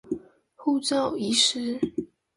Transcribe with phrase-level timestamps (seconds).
[0.57, 1.79] 護照遺失